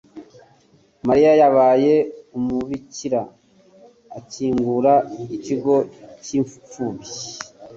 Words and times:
Mariya 1.07 1.31
yabaye 1.41 1.93
umubikira 2.37 3.21
akingura 4.17 4.93
ikigo 5.35 5.75
cyimfubyi. 6.23 7.13